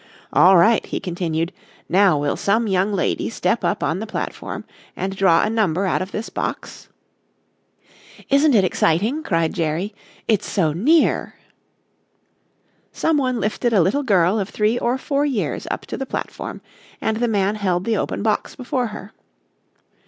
[0.33, 1.53] "All right," he continued.
[1.87, 6.01] "Now will some young lady step up on the platform and draw a number out
[6.01, 6.89] of this box?"
[8.27, 9.93] "Isn't it exciting," cried Jerry.
[10.27, 11.35] "It's so near."
[12.91, 16.61] Some one lifted a little girl of three or four years up to the platform
[16.99, 19.13] and the man held the open box before her.